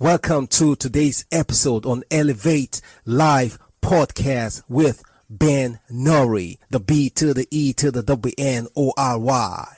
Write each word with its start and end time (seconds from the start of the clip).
Welcome 0.00 0.46
to 0.58 0.76
today's 0.76 1.26
episode 1.32 1.84
on 1.84 2.04
Elevate 2.08 2.80
Live 3.04 3.58
Podcast 3.82 4.62
with 4.68 5.02
Ben 5.28 5.80
Nori, 5.90 6.58
the 6.70 6.78
B 6.78 7.10
to 7.10 7.34
the 7.34 7.48
E 7.50 7.72
to 7.72 7.90
the 7.90 8.04
W 8.04 8.32
N 8.38 8.68
O 8.76 8.92
R 8.96 9.18
Y. 9.18 9.76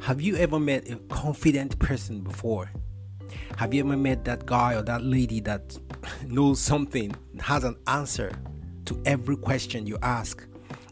Have 0.00 0.20
you 0.20 0.36
ever 0.36 0.60
met 0.60 0.90
a 0.90 0.96
confident 1.08 1.78
person 1.78 2.20
before? 2.20 2.70
Have 3.56 3.72
you 3.72 3.82
ever 3.82 3.96
met 3.96 4.26
that 4.26 4.44
guy 4.44 4.74
or 4.74 4.82
that 4.82 5.02
lady 5.02 5.40
that 5.40 5.78
knows 6.26 6.60
something, 6.60 7.14
has 7.40 7.64
an 7.64 7.76
answer 7.86 8.30
to 8.90 9.00
every 9.06 9.36
question 9.36 9.86
you 9.86 9.96
ask, 10.02 10.44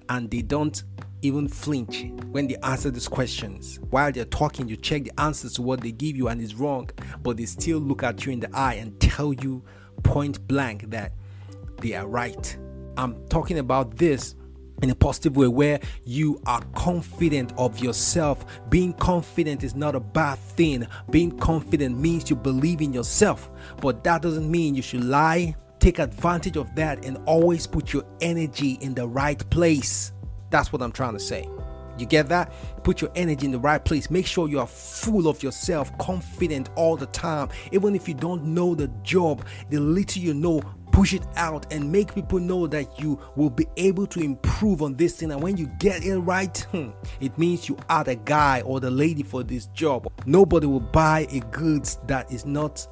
and 0.09 0.31
they 0.31 0.41
don't 0.41 0.85
even 1.23 1.49
flinch 1.49 2.07
when 2.31 2.47
they 2.47 2.55
answer 2.63 2.93
these 2.93 3.09
questions. 3.09 3.81
While 3.91 4.13
they're 4.13 4.25
talking, 4.25 4.69
you 4.69 4.77
check 4.77 5.03
the 5.03 5.21
answers 5.21 5.55
to 5.55 5.63
what 5.63 5.81
they 5.81 5.91
give 5.91 6.17
you 6.17 6.29
and 6.29 6.41
it's 6.41 6.55
wrong, 6.55 6.89
but 7.23 7.37
they 7.37 7.45
still 7.45 7.81
look 7.81 8.05
at 8.05 8.25
you 8.25 8.31
in 8.31 8.39
the 8.39 8.57
eye 8.57 8.75
and 8.75 8.99
tell 9.01 9.33
you 9.33 9.65
point 10.05 10.47
blank 10.47 10.91
that 10.91 11.13
they 11.81 11.95
are 11.95 12.07
right. 12.07 12.57
I'm 12.97 13.27
talking 13.27 13.59
about 13.59 13.97
this 13.97 14.37
in 14.81 14.91
a 14.91 14.95
positive 14.95 15.37
way 15.37 15.49
where 15.49 15.81
you 16.05 16.41
are 16.47 16.63
confident 16.77 17.53
of 17.59 17.81
yourself. 17.81 18.47
Being 18.69 18.93
confident 18.93 19.65
is 19.65 19.75
not 19.75 19.97
a 19.97 20.01
bad 20.01 20.39
thing. 20.39 20.87
Being 21.11 21.37
confident 21.37 21.99
means 21.99 22.31
you 22.31 22.37
believe 22.37 22.81
in 22.81 22.93
yourself, 22.93 23.51
but 23.81 24.05
that 24.05 24.23
doesn't 24.23 24.49
mean 24.49 24.77
you 24.77 24.83
should 24.83 25.03
lie. 25.05 25.57
Take 25.79 25.99
advantage 25.99 26.57
of 26.57 26.75
that 26.75 27.05
and 27.05 27.19
always 27.27 27.67
put 27.67 27.93
your 27.93 28.05
energy 28.21 28.79
in 28.81 28.95
the 28.95 29.07
right 29.07 29.49
place. 29.51 30.13
That's 30.51 30.73
what 30.73 30.83
I'm 30.83 30.93
trying 30.93 31.13
to 31.13 31.21
say. 31.21 31.49
You 31.99 32.07
get 32.07 32.29
that? 32.29 32.53
Put 32.85 33.01
your 33.01 33.11
energy 33.17 33.47
in 33.47 33.53
the 33.53 33.59
right 33.59 33.85
place. 33.85 34.11
Make 34.11 34.27
sure 34.27 34.49
you 34.49 34.61
are 34.61 34.67
full 34.67 35.29
of 35.29 35.43
yourself, 35.43 35.97
confident 35.99 36.71
all 36.77 36.97
the 36.97 37.07
time. 37.07 37.49
Even 37.73 37.95
if 37.95 38.09
you 38.09 38.15
don't 38.15 38.45
know 38.45 38.75
the 38.75 38.89
job, 39.03 39.45
the 39.71 39.81
little 39.81 40.23
you 40.23 40.33
know, 40.33 40.63
push 40.93 41.13
it 41.13 41.23
out 41.37 41.73
and 41.73 41.91
make 41.91 42.15
people 42.15 42.39
know 42.39 42.67
that 42.67 43.01
you 43.01 43.21
will 43.37 43.51
be 43.51 43.67
able 43.77 44.07
to 44.07 44.21
improve 44.21 44.83
on 44.83 44.95
this 44.95 45.17
thing. 45.17 45.33
And 45.33 45.43
when 45.43 45.57
you 45.57 45.67
get 45.79 46.05
it 46.05 46.19
right, 46.19 46.57
hmm, 46.71 46.91
it 47.21 47.37
means 47.37 47.69
you 47.69 47.77
are 47.89 48.05
the 48.05 48.17
guy 48.17 48.63
or 48.63 48.81
the 48.81 48.91
lady 48.91 49.23
for 49.23 49.43
this 49.43 49.67
job. 49.69 50.11
Nobody 50.27 50.67
will 50.67 50.81
buy 50.81 51.27
a 51.31 51.41
goods 51.51 51.99
that 52.07 52.31
is 52.33 52.47
not 52.47 52.87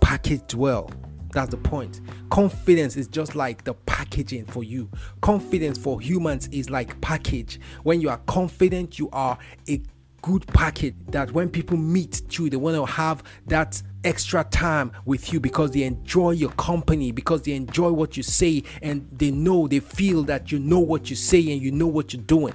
packaged 0.00 0.54
well. 0.54 0.90
That's 1.32 1.50
the 1.50 1.56
point. 1.56 2.00
Confidence 2.30 2.96
is 2.96 3.06
just 3.06 3.34
like 3.34 3.64
the 3.64 3.74
packaging 3.74 4.46
for 4.46 4.64
you. 4.64 4.88
Confidence 5.20 5.78
for 5.78 6.00
humans 6.00 6.48
is 6.48 6.70
like 6.70 7.00
package. 7.00 7.60
When 7.82 8.00
you 8.00 8.08
are 8.08 8.18
confident, 8.26 8.98
you 8.98 9.10
are 9.12 9.38
a 9.68 9.82
good 10.22 10.46
package 10.48 10.94
that 11.08 11.30
when 11.32 11.48
people 11.48 11.76
meet 11.76 12.38
you, 12.38 12.50
they 12.50 12.56
want 12.56 12.76
to 12.76 12.84
have 12.84 13.22
that 13.46 13.80
extra 14.04 14.44
time 14.44 14.90
with 15.04 15.32
you 15.32 15.40
because 15.40 15.70
they 15.72 15.82
enjoy 15.82 16.30
your 16.30 16.50
company, 16.50 17.12
because 17.12 17.42
they 17.42 17.52
enjoy 17.52 17.90
what 17.90 18.16
you 18.16 18.22
say, 18.22 18.62
and 18.82 19.08
they 19.12 19.30
know, 19.30 19.68
they 19.68 19.80
feel 19.80 20.22
that 20.24 20.50
you 20.50 20.58
know 20.58 20.80
what 20.80 21.10
you 21.10 21.16
say 21.16 21.52
and 21.52 21.62
you 21.62 21.70
know 21.70 21.86
what 21.86 22.12
you're 22.12 22.22
doing. 22.22 22.54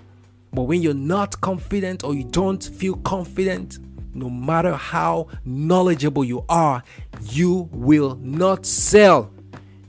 But 0.51 0.63
when 0.63 0.81
you're 0.81 0.94
not 0.94 1.39
confident 1.41 2.03
or 2.03 2.13
you 2.13 2.25
don't 2.25 2.63
feel 2.63 2.95
confident, 2.97 3.79
no 4.14 4.30
matter 4.30 4.73
how 4.73 5.28
knowledgeable 5.45 6.23
you 6.23 6.45
are, 6.50 6.83
you 7.22 7.69
will 7.72 8.16
not 8.16 8.66
sell. 8.66 9.31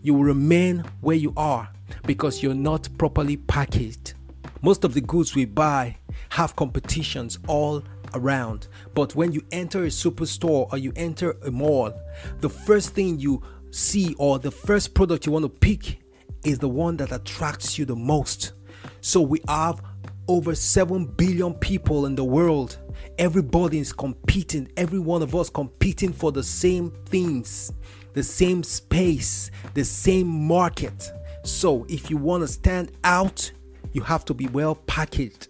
You 0.02 0.14
will 0.14 0.24
remain 0.24 0.84
where 1.00 1.16
you 1.16 1.32
are 1.36 1.68
because 2.06 2.42
you're 2.42 2.54
not 2.54 2.88
properly 2.98 3.36
packaged. 3.36 4.14
Most 4.62 4.84
of 4.84 4.94
the 4.94 5.00
goods 5.00 5.34
we 5.34 5.44
buy 5.44 5.96
have 6.30 6.56
competitions 6.56 7.38
all 7.46 7.82
around. 8.14 8.68
But 8.94 9.14
when 9.14 9.32
you 9.32 9.42
enter 9.52 9.84
a 9.84 9.88
superstore 9.88 10.72
or 10.72 10.78
you 10.78 10.92
enter 10.96 11.36
a 11.44 11.50
mall, 11.50 11.92
the 12.40 12.48
first 12.48 12.94
thing 12.94 13.18
you 13.18 13.42
see 13.70 14.14
or 14.18 14.38
the 14.38 14.50
first 14.50 14.94
product 14.94 15.26
you 15.26 15.32
want 15.32 15.44
to 15.44 15.48
pick 15.48 16.00
is 16.44 16.58
the 16.58 16.68
one 16.68 16.96
that 16.98 17.12
attracts 17.12 17.78
you 17.78 17.84
the 17.84 17.96
most. 17.96 18.52
So 19.00 19.20
we 19.20 19.40
have 19.48 19.82
over 20.28 20.54
7 20.54 21.06
billion 21.06 21.54
people 21.54 22.06
in 22.06 22.14
the 22.14 22.24
world. 22.24 22.78
Everybody 23.18 23.78
is 23.78 23.92
competing, 23.92 24.70
every 24.76 24.98
one 24.98 25.22
of 25.22 25.34
us 25.34 25.50
competing 25.50 26.12
for 26.12 26.32
the 26.32 26.42
same 26.42 26.90
things, 27.06 27.72
the 28.12 28.22
same 28.22 28.62
space, 28.62 29.50
the 29.74 29.84
same 29.84 30.26
market. 30.26 31.12
So 31.44 31.84
if 31.88 32.10
you 32.10 32.16
want 32.16 32.42
to 32.42 32.48
stand 32.48 32.92
out, 33.04 33.50
you 33.92 34.02
have 34.02 34.24
to 34.26 34.34
be 34.34 34.46
well 34.48 34.74
packaged. 34.74 35.48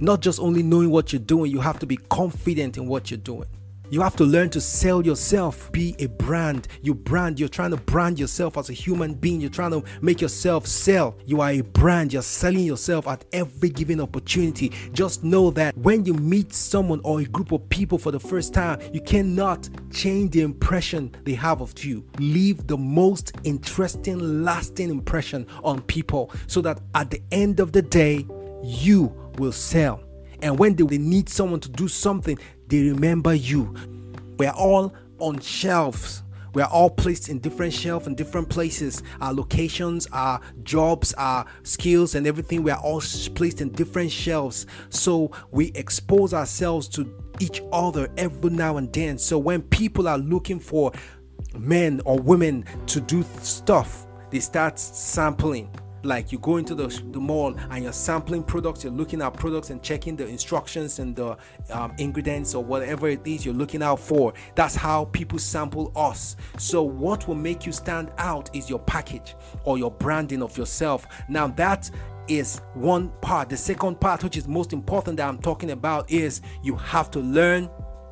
Not 0.00 0.20
just 0.20 0.40
only 0.40 0.62
knowing 0.62 0.90
what 0.90 1.12
you're 1.12 1.20
doing, 1.20 1.50
you 1.50 1.60
have 1.60 1.78
to 1.78 1.86
be 1.86 1.96
confident 1.96 2.76
in 2.76 2.86
what 2.86 3.10
you're 3.10 3.18
doing. 3.18 3.48
You 3.94 4.00
have 4.00 4.16
to 4.16 4.24
learn 4.24 4.50
to 4.50 4.60
sell 4.60 5.06
yourself, 5.06 5.70
be 5.70 5.94
a 6.00 6.06
brand. 6.06 6.66
You 6.82 6.96
brand, 6.96 7.38
you're 7.38 7.48
trying 7.48 7.70
to 7.70 7.76
brand 7.76 8.18
yourself 8.18 8.58
as 8.58 8.68
a 8.68 8.72
human 8.72 9.14
being. 9.14 9.40
You're 9.40 9.50
trying 9.50 9.70
to 9.70 9.84
make 10.02 10.20
yourself 10.20 10.66
sell. 10.66 11.16
You 11.26 11.40
are 11.42 11.50
a 11.50 11.60
brand, 11.60 12.12
you're 12.12 12.20
selling 12.20 12.64
yourself 12.64 13.06
at 13.06 13.24
every 13.32 13.68
given 13.68 14.00
opportunity. 14.00 14.72
Just 14.92 15.22
know 15.22 15.52
that 15.52 15.78
when 15.78 16.04
you 16.04 16.12
meet 16.12 16.52
someone 16.52 17.02
or 17.04 17.20
a 17.20 17.24
group 17.24 17.52
of 17.52 17.68
people 17.68 17.96
for 17.96 18.10
the 18.10 18.18
first 18.18 18.52
time, 18.52 18.80
you 18.92 19.00
cannot 19.00 19.68
change 19.92 20.32
the 20.32 20.40
impression 20.40 21.14
they 21.22 21.34
have 21.34 21.60
of 21.60 21.84
you. 21.84 22.04
Leave 22.18 22.66
the 22.66 22.76
most 22.76 23.30
interesting, 23.44 24.42
lasting 24.42 24.90
impression 24.90 25.46
on 25.62 25.80
people 25.82 26.32
so 26.48 26.60
that 26.62 26.80
at 26.96 27.10
the 27.10 27.22
end 27.30 27.60
of 27.60 27.70
the 27.70 27.82
day, 27.82 28.26
you 28.64 29.14
will 29.38 29.52
sell. 29.52 30.00
And 30.42 30.58
when 30.58 30.74
they 30.74 30.98
need 30.98 31.28
someone 31.28 31.60
to 31.60 31.70
do 31.70 31.88
something, 31.88 32.38
they 32.74 32.90
remember 32.90 33.34
you. 33.34 33.72
We're 34.36 34.50
all 34.50 34.92
on 35.20 35.38
shelves. 35.38 36.22
We 36.54 36.62
are 36.62 36.68
all 36.68 36.90
placed 36.90 37.28
in 37.28 37.38
different 37.38 37.72
shelves 37.72 38.06
in 38.08 38.16
different 38.16 38.48
places. 38.48 39.02
Our 39.20 39.32
locations, 39.32 40.08
our 40.08 40.40
jobs, 40.64 41.12
our 41.14 41.46
skills, 41.62 42.16
and 42.16 42.26
everything. 42.26 42.62
We 42.64 42.72
are 42.72 42.80
all 42.80 43.00
placed 43.34 43.60
in 43.60 43.70
different 43.70 44.10
shelves. 44.10 44.66
So 44.90 45.30
we 45.52 45.70
expose 45.76 46.34
ourselves 46.34 46.88
to 46.90 47.12
each 47.38 47.62
other 47.72 48.08
every 48.16 48.50
now 48.50 48.76
and 48.76 48.92
then. 48.92 49.18
So 49.18 49.38
when 49.38 49.62
people 49.62 50.08
are 50.08 50.18
looking 50.18 50.58
for 50.58 50.92
men 51.56 52.00
or 52.04 52.18
women 52.18 52.64
to 52.86 53.00
do 53.00 53.24
stuff, 53.42 54.06
they 54.30 54.40
start 54.40 54.80
sampling 54.80 55.70
like 56.04 56.32
you 56.32 56.38
go 56.38 56.56
into 56.56 56.74
the, 56.74 56.86
the 57.12 57.20
mall 57.20 57.54
and 57.70 57.82
you're 57.82 57.92
sampling 57.92 58.42
products 58.42 58.84
you're 58.84 58.92
looking 58.92 59.22
at 59.22 59.34
products 59.34 59.70
and 59.70 59.82
checking 59.82 60.16
the 60.16 60.26
instructions 60.26 60.98
and 60.98 61.16
the 61.16 61.36
um, 61.70 61.92
ingredients 61.98 62.54
or 62.54 62.62
whatever 62.62 63.08
it 63.08 63.26
is 63.26 63.44
you're 63.44 63.54
looking 63.54 63.82
out 63.82 63.98
for 63.98 64.32
that's 64.54 64.74
how 64.74 65.06
people 65.06 65.38
sample 65.38 65.92
us. 65.96 66.36
So 66.58 66.82
what 66.82 67.26
will 67.28 67.34
make 67.34 67.66
you 67.66 67.72
stand 67.72 68.10
out 68.18 68.54
is 68.54 68.68
your 68.68 68.78
package 68.80 69.34
or 69.64 69.78
your 69.78 69.90
branding 69.90 70.42
of 70.42 70.56
yourself. 70.56 71.06
Now 71.28 71.48
that 71.48 71.90
is 72.28 72.60
one 72.74 73.10
part. 73.20 73.48
The 73.48 73.56
second 73.56 74.00
part 74.00 74.24
which 74.24 74.36
is 74.36 74.48
most 74.48 74.72
important 74.72 75.18
that 75.18 75.28
i'm 75.28 75.38
talking 75.38 75.72
about 75.72 76.10
is 76.10 76.40
you 76.62 76.74
have 76.76 77.10
to 77.10 77.20
learn 77.20 77.68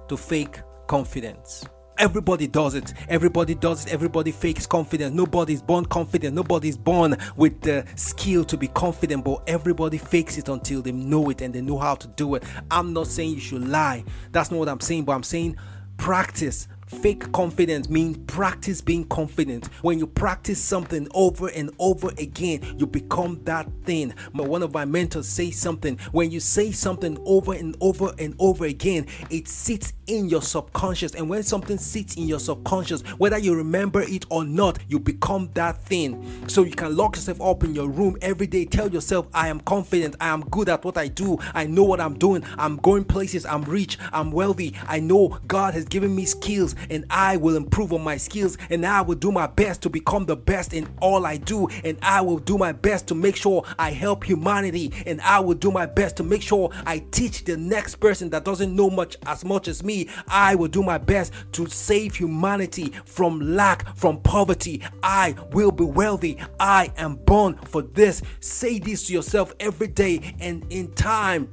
to 0.09 0.17
fake 0.17 0.61
confidence 0.87 1.65
Everybody 1.99 2.47
does 2.47 2.75
it. 2.75 2.93
Everybody 3.09 3.55
does 3.55 3.87
it. 3.87 3.93
Everybody 3.93 4.33
fakes 4.33 4.67
confidence. 4.67 5.15
Nobody's 5.15 5.63
born 5.63 5.85
confident. 5.85 6.35
Nobody's 6.35 6.77
born 6.77 7.17
with 7.37 7.61
the 7.61 7.85
skill 7.97 8.45
to 8.47 8.57
be 8.57 8.69
confident, 8.69 9.25
but 9.25 9.43
everybody 9.47 9.99
fakes 9.99 10.39
it 10.39 10.49
until 10.49 10.83
they 10.83 10.93
know 10.93 11.31
it 11.31 11.41
and 11.43 11.55
they 11.55 11.61
know 11.61 11.79
how 11.79 11.95
to 11.95 12.09
do 12.09 12.35
it. 12.35 12.45
I'm 12.71 12.93
not 12.93 13.07
saying 13.07 13.35
you 13.35 13.41
should 13.41 13.69
lie. 13.69 14.05
That's 14.31 14.51
not 14.51 14.59
what 14.59 14.69
I'm 14.69 14.81
saying, 14.81 15.05
but 15.05 15.13
I'm 15.13 15.23
saying 15.23 15.57
practice 15.97 16.67
Fake 17.01 17.33
confidence 17.33 17.89
means 17.89 18.19
practice 18.27 18.81
being 18.81 19.05
confident. 19.07 19.67
When 19.83 19.99
you 19.99 20.07
practice 20.07 20.63
something 20.63 21.09
over 21.15 21.49
and 21.49 21.71
over 21.79 22.11
again, 22.19 22.77
you 22.79 22.87
become 22.87 23.41
that 23.45 23.67
thing. 23.85 24.15
But 24.35 24.47
one 24.47 24.63
of 24.63 24.73
my 24.73 24.85
mentors 24.85 25.27
say 25.27 25.51
something. 25.51 25.99
When 26.13 26.31
you 26.31 26.39
say 26.39 26.71
something 26.71 27.19
over 27.25 27.55
and 27.55 27.77
over 27.81 28.13
and 28.19 28.35
over 28.39 28.67
again, 28.67 29.07
it 29.31 29.49
sits 29.49 29.95
in 30.07 30.29
your 30.29 30.43
subconscious. 30.43 31.15
And 31.15 31.29
when 31.29 31.43
something 31.43 31.79
sits 31.79 32.17
in 32.17 32.29
your 32.29 32.39
subconscious, 32.39 33.01
whether 33.19 33.39
you 33.39 33.55
remember 33.57 34.03
it 34.03 34.27
or 34.29 34.45
not, 34.45 34.79
you 34.89 35.01
become 35.01 35.51
that 35.55 35.83
thing. 35.83 36.47
So 36.47 36.63
you 36.63 36.73
can 36.73 36.97
lock 36.97 37.17
yourself 37.17 37.41
up 37.41 37.65
in 37.65 37.75
your 37.75 37.89
room 37.89 38.17
every 38.21 38.47
day. 38.47 38.65
Tell 38.65 38.91
yourself, 38.91 39.27
I 39.35 39.49
am 39.49 39.61
confident. 39.61 40.15
I 40.21 40.29
am 40.29 40.43
good 40.51 40.69
at 40.69 40.85
what 40.85 40.99
I 40.99 41.09
do. 41.09 41.39
I 41.55 41.67
know 41.67 41.85
what 41.85 42.01
I'm 42.01 42.19
doing. 42.19 42.45
I'm 42.59 42.77
going 42.77 43.05
places. 43.05 43.47
I'm 43.47 43.63
rich. 43.63 43.99
I'm 44.13 44.31
wealthy. 44.31 44.75
I 44.87 45.01
know 45.01 45.39
God 45.49 45.75
has 45.75 45.87
given 45.87 46.15
me 46.15 46.27
skills 46.27 46.75
and 46.91 47.05
I 47.11 47.37
will 47.37 47.57
improve 47.57 47.93
on 47.93 48.03
my 48.03 48.17
skills 48.17 48.59
and 48.71 48.85
I 48.87 49.03
will 49.03 49.15
do 49.15 49.33
my 49.33 49.47
best 49.47 49.83
to 49.83 49.91
become 49.91 50.27
the 50.27 50.37
best 50.37 50.73
in 50.73 50.89
all 51.01 51.27
I 51.27 51.37
do 51.37 51.69
and 51.85 51.99
I 52.03 52.21
will 52.21 52.39
do 52.39 52.59
my 52.59 52.73
best 52.73 53.07
to 53.09 53.15
make 53.15 53.37
sure 53.37 53.65
I 53.79 53.91
help 53.91 54.25
humanity 54.25 54.93
and 55.07 55.21
I 55.21 55.41
will 55.41 55.55
do 55.55 55.71
my 55.71 55.87
best 55.87 56.17
to 56.17 56.23
make 56.23 56.43
sure 56.43 56.71
I 56.87 56.99
teach 57.11 57.45
the 57.45 57.57
next 57.57 57.97
person 57.97 58.31
that 58.31 58.45
doesn't 58.45 58.75
know 58.75 58.91
much 58.91 59.17
as 59.27 59.45
much 59.45 59.69
as 59.69 59.83
me. 59.83 60.09
I 60.29 60.55
will 60.55 60.69
do 60.69 60.83
my 60.83 60.99
best 60.99 61.33
to 61.53 61.67
save 61.67 62.15
humanity 62.15 62.93
from 63.05 63.41
lack, 63.41 63.97
from 63.97 64.21
poverty. 64.21 64.83
I 65.03 65.35
will 65.53 65.71
be 65.71 65.85
wealthy. 65.85 66.39
I 66.59 66.93
am 66.97 67.17
born 67.17 67.57
for 67.57 67.83
this. 67.83 68.23
Say 68.41 68.79
this 68.79 69.07
to 69.07 69.13
yourself 69.13 69.55
every 69.61 69.89
day 69.89 70.35
and 70.41 70.65
in 70.71 70.93
time 70.93 71.49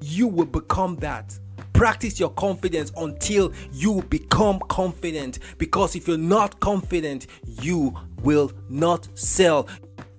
you 0.00 0.28
will 0.28 0.46
become 0.46 0.96
that. 0.96 1.38
Practice 1.78 2.18
your 2.18 2.30
confidence 2.30 2.90
until 2.96 3.52
you 3.72 4.02
become 4.10 4.58
confident. 4.68 5.38
Because 5.58 5.94
if 5.94 6.08
you're 6.08 6.18
not 6.18 6.58
confident, 6.58 7.28
you 7.62 7.96
will 8.24 8.50
not 8.68 9.06
sell. 9.16 9.68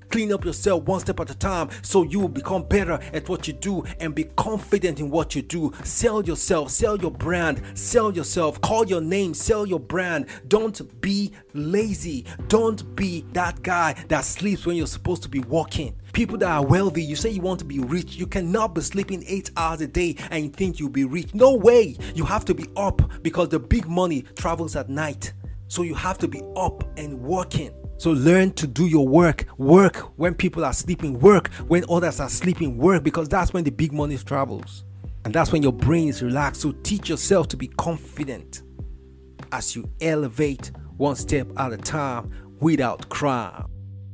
Clean 0.09 0.33
up 0.33 0.44
yourself 0.44 0.83
one 0.83 1.00
step 1.00 1.19
at 1.19 1.29
a 1.29 1.38
time 1.38 1.69
so 1.81 2.03
you 2.03 2.19
will 2.19 2.27
become 2.27 2.63
better 2.63 3.00
at 3.13 3.29
what 3.29 3.47
you 3.47 3.53
do 3.53 3.83
and 4.00 4.15
be 4.15 4.23
confident 4.35 5.00
in 5.00 5.09
what 5.09 5.35
you 5.35 5.41
do. 5.41 5.71
Sell 5.83 6.23
yourself, 6.23 6.71
sell 6.71 6.97
your 6.97 7.11
brand, 7.11 7.61
sell 7.75 8.11
yourself, 8.11 8.59
call 8.61 8.85
your 8.88 9.01
name, 9.01 9.33
sell 9.33 9.65
your 9.65 9.79
brand. 9.79 10.25
Don't 10.47 11.00
be 11.01 11.31
lazy. 11.53 12.25
Don't 12.47 12.95
be 12.95 13.25
that 13.33 13.61
guy 13.61 13.94
that 14.07 14.25
sleeps 14.25 14.65
when 14.65 14.75
you're 14.75 14.88
supposed 14.88 15.23
to 15.23 15.29
be 15.29 15.39
walking. 15.41 15.95
People 16.13 16.38
that 16.39 16.50
are 16.50 16.65
wealthy, 16.65 17.03
you 17.03 17.15
say 17.15 17.29
you 17.29 17.41
want 17.41 17.59
to 17.59 17.65
be 17.65 17.79
rich, 17.79 18.15
you 18.15 18.25
cannot 18.25 18.73
be 18.73 18.81
sleeping 18.81 19.23
eight 19.27 19.51
hours 19.56 19.81
a 19.81 19.88
day 19.88 20.15
and 20.31 20.44
you 20.44 20.50
think 20.50 20.79
you'll 20.79 20.89
be 20.89 21.06
rich. 21.06 21.33
No 21.35 21.56
way. 21.56 21.95
You 22.15 22.25
have 22.25 22.45
to 22.45 22.56
be 22.56 22.65
up 22.75 23.01
because 23.21 23.50
the 23.50 23.59
big 23.59 23.88
money 23.88 24.23
travels 24.35 24.75
at 24.75 24.89
night. 24.89 25.33
So 25.67 25.83
you 25.83 25.94
have 25.94 26.17
to 26.19 26.27
be 26.27 26.41
up 26.56 26.83
and 26.97 27.21
working. 27.21 27.78
So 27.99 28.11
learn 28.11 28.53
to 28.53 28.65
do 28.65 28.87
your 28.87 29.05
work. 29.05 29.45
Work 29.57 29.97
when 30.17 30.33
people 30.33 30.63
are 30.63 30.71
sleeping. 30.71 31.19
Work 31.19 31.49
when 31.67 31.83
others 31.89 32.21
are 32.21 32.29
sleeping. 32.29 32.77
Work 32.77 33.03
because 33.03 33.27
that's 33.27 33.51
when 33.51 33.65
the 33.65 33.71
big 33.71 33.91
money 33.91 34.17
travels. 34.17 34.85
And 35.25 35.33
that's 35.33 35.51
when 35.51 35.61
your 35.61 35.73
brain 35.73 36.07
is 36.07 36.23
relaxed. 36.23 36.61
So 36.61 36.71
teach 36.81 37.09
yourself 37.09 37.49
to 37.49 37.57
be 37.57 37.67
confident 37.67 38.61
as 39.51 39.75
you 39.75 39.89
elevate 39.99 40.71
one 40.95 41.17
step 41.17 41.51
at 41.57 41.73
a 41.73 41.77
time 41.77 42.31
without 42.61 43.09
crime. 43.09 43.65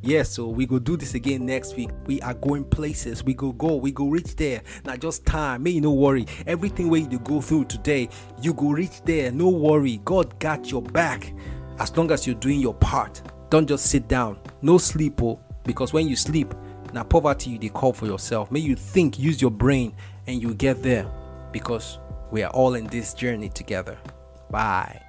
Yes, 0.01 0.31
so 0.31 0.47
we 0.47 0.65
go 0.65 0.79
do 0.79 0.97
this 0.97 1.13
again 1.13 1.45
next 1.45 1.75
week. 1.75 1.91
We 2.07 2.19
are 2.21 2.33
going 2.33 2.65
places. 2.65 3.23
We 3.23 3.35
go 3.35 3.51
go. 3.51 3.75
We 3.75 3.91
go 3.91 4.09
reach 4.09 4.35
there. 4.35 4.63
Not 4.83 4.99
just 4.99 5.27
time. 5.27 5.61
May 5.61 5.71
you 5.71 5.81
no 5.81 5.91
worry. 5.91 6.25
Everything 6.47 6.89
where 6.89 7.01
you 7.01 7.19
go 7.19 7.39
through 7.39 7.65
today, 7.65 8.09
you 8.41 8.55
go 8.55 8.71
reach 8.71 9.03
there. 9.03 9.31
No 9.31 9.49
worry. 9.49 10.01
God 10.05 10.39
got 10.39 10.71
your 10.71 10.81
back. 10.81 11.31
As 11.77 11.95
long 11.95 12.09
as 12.09 12.25
you're 12.25 12.35
doing 12.35 12.59
your 12.59 12.73
part. 12.73 13.21
Don't 13.49 13.67
just 13.67 13.85
sit 13.87 14.07
down. 14.07 14.39
No 14.61 14.77
sleep, 14.77 15.21
oh, 15.21 15.39
because 15.63 15.93
when 15.93 16.07
you 16.07 16.15
sleep, 16.15 16.53
now 16.93 17.03
poverty 17.03 17.51
you 17.61 17.69
call 17.69 17.93
for 17.93 18.05
yourself. 18.05 18.51
May 18.51 18.59
you 18.59 18.75
think, 18.75 19.19
use 19.19 19.41
your 19.41 19.51
brain, 19.51 19.95
and 20.27 20.41
you 20.41 20.53
get 20.53 20.81
there 20.81 21.09
because 21.51 21.99
we 22.31 22.43
are 22.43 22.51
all 22.51 22.75
in 22.75 22.87
this 22.87 23.13
journey 23.13 23.49
together. 23.49 23.97
Bye. 24.49 25.04